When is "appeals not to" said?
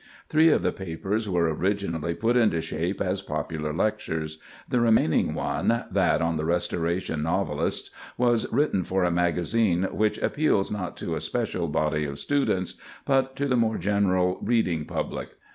10.17-11.13